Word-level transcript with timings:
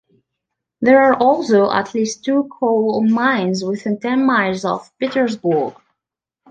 There 0.81 0.99
are 1.03 1.13
also 1.13 1.69
at 1.69 1.93
least 1.93 2.25
two 2.25 2.49
coal 2.59 3.07
mines 3.07 3.63
within 3.63 3.99
ten 3.99 4.25
miles 4.25 4.65
of 4.65 4.89
Petersburg. 4.97 5.75